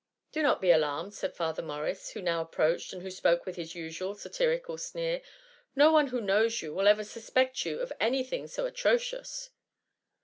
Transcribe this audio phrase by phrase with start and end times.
[0.33, 3.75] "Do not be alarmed," said Father Morris, who now approached, and who spoke with his
[3.75, 5.21] usual satirical sneer:
[5.75, 9.51] No one who knows you will ever suspect you of any thing so atro cious."